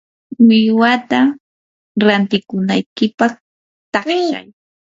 millwata 0.45 1.19
rantikunaykipaq 2.05 3.33
taqshay. 3.93 4.45